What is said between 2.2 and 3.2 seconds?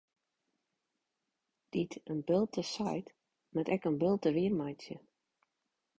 bulte seit,